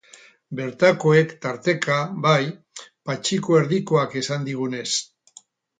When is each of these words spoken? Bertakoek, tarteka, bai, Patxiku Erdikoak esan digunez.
Bertakoek, 0.59 1.35
tarteka, 1.43 1.99
bai, 2.25 2.41
Patxiku 3.09 3.61
Erdikoak 3.61 4.21
esan 4.25 4.51
digunez. 4.51 4.89